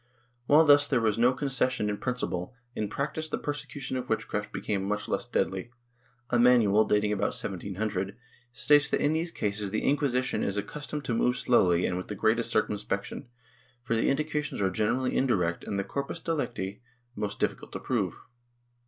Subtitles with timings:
[0.01, 0.03] ^
[0.47, 4.83] While thus there was no concession in principle, in practice the persecution of witchcraft became
[4.87, 5.69] much less deadly.
[6.31, 8.17] A manual, dating about 1700,
[8.51, 12.15] states that in these cases the Inquisition is accustomed to move slowly and with the
[12.15, 13.27] greatest circumspection,
[13.83, 16.81] for the indications are generally indirect and the corpus delicti
[17.15, 18.15] most difficult to prove.